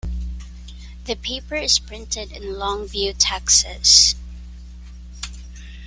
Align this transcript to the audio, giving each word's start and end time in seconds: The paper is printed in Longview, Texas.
The 1.05 1.13
paper 1.15 1.53
is 1.53 1.77
printed 1.77 2.31
in 2.31 2.41
Longview, 2.41 3.13
Texas. 3.19 4.15